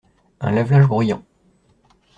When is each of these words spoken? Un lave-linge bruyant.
Un 0.39 0.49
lave-linge 0.53 0.87
bruyant. 0.87 1.23